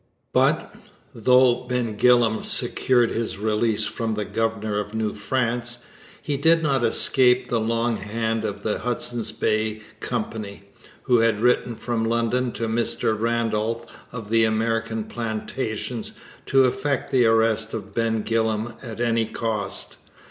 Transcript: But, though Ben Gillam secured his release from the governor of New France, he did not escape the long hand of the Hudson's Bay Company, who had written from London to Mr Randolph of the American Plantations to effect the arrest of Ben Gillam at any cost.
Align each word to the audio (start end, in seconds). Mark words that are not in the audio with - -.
But, 0.33 0.73
though 1.13 1.67
Ben 1.69 1.95
Gillam 1.95 2.43
secured 2.43 3.11
his 3.11 3.37
release 3.37 3.85
from 3.85 4.15
the 4.15 4.25
governor 4.25 4.79
of 4.79 4.95
New 4.95 5.13
France, 5.13 5.77
he 6.23 6.37
did 6.37 6.63
not 6.63 6.83
escape 6.83 7.49
the 7.49 7.59
long 7.59 7.97
hand 7.97 8.43
of 8.43 8.63
the 8.63 8.79
Hudson's 8.79 9.31
Bay 9.31 9.81
Company, 9.99 10.63
who 11.03 11.19
had 11.19 11.39
written 11.39 11.75
from 11.75 12.03
London 12.03 12.51
to 12.53 12.67
Mr 12.67 13.15
Randolph 13.15 13.85
of 14.11 14.31
the 14.31 14.43
American 14.43 15.03
Plantations 15.03 16.13
to 16.47 16.65
effect 16.65 17.11
the 17.11 17.27
arrest 17.27 17.75
of 17.75 17.93
Ben 17.93 18.23
Gillam 18.23 18.73
at 18.81 18.99
any 18.99 19.27
cost. 19.27 19.97